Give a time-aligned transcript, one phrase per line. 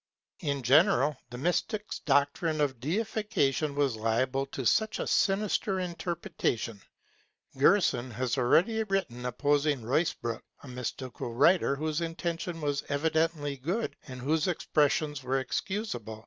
[0.39, 6.81] In general, the mystics' doctrine of deification was liable to such a sinister interpretation.
[7.55, 14.19] Gerson already has written opposing Ruysbroek, a mystical writer, whose intention was evidently good and
[14.21, 16.19] whose expressions are excusable.